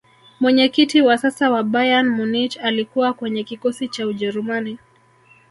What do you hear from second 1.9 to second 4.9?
munich alikuwa kwenye kikosi cha ujerumani